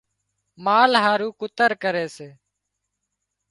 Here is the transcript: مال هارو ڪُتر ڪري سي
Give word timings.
مال 0.65 0.91
هارو 1.03 1.29
ڪُتر 1.39 1.71
ڪري 1.83 2.05
سي 2.15 2.29